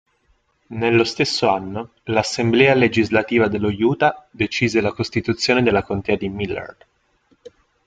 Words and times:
Nello 0.69 1.03
stesso 1.03 1.47
anno 1.47 1.91
l'assemblea 2.05 2.73
legislativa 2.73 3.47
dello 3.47 3.67
Utah 3.69 4.27
decise 4.31 4.81
la 4.81 4.93
costituzione 4.93 5.61
della 5.61 5.83
contea 5.83 6.15
di 6.17 6.27
Millard. 6.27 6.85